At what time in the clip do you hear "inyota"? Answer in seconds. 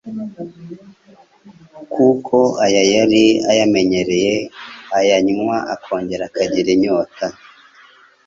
6.75-7.25